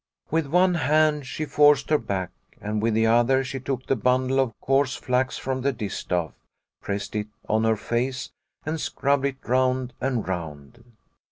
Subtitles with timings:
[0.31, 4.39] With one hand she forced her back, and with the other she took the bundle
[4.39, 6.33] of coarse flax from the distaff,
[6.81, 8.31] pressed it on her face,
[8.65, 10.93] and scrubbed it round and round.